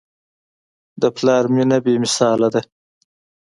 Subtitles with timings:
[1.01, 2.61] د پلار مینه بېمثاله ده.